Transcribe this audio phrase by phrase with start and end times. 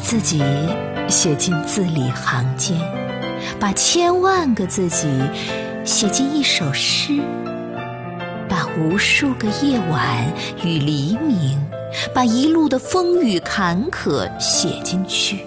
[0.00, 0.42] 自己
[1.08, 2.78] 写进字里行间，
[3.58, 5.08] 把千万个自己
[5.84, 7.20] 写进一首诗，
[8.48, 10.26] 把无数个夜晚
[10.64, 11.58] 与黎明，
[12.14, 15.40] 把一路的风雨坎坷写进去，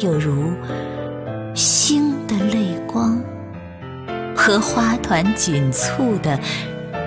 [0.00, 0.52] 有如
[1.54, 3.20] 星的泪光
[4.36, 6.38] 和花团锦簇的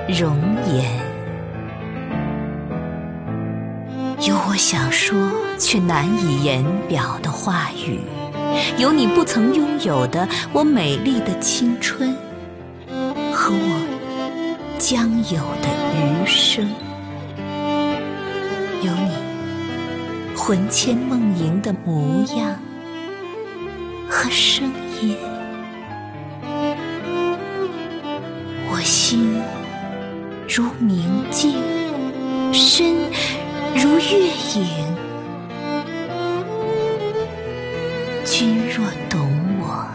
[0.08, 0.40] 容
[0.73, 1.12] 颜。
[4.26, 5.18] 有我想说
[5.59, 8.00] 却难以言表的话语，
[8.77, 12.16] 有你不曾拥有的我美丽的青春，
[13.34, 16.66] 和我将有的余生，
[18.81, 22.58] 有你魂牵梦萦的模样
[24.08, 25.17] 和声音，
[28.72, 29.42] 我心
[30.48, 31.55] 如明镜，
[32.53, 33.02] 深。
[33.84, 34.02] 如月
[34.56, 34.95] 影，
[38.23, 39.86] 君若懂我，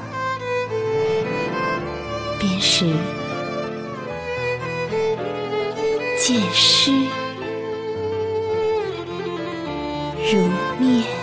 [2.39, 2.85] 便是
[6.19, 6.93] 见诗
[10.31, 10.39] 如
[10.79, 11.18] 面。